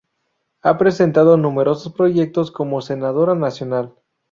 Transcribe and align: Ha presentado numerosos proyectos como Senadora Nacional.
Ha 0.63 0.79
presentado 0.79 1.37
numerosos 1.37 1.93
proyectos 1.93 2.49
como 2.49 2.81
Senadora 2.81 3.35
Nacional. 3.35 3.93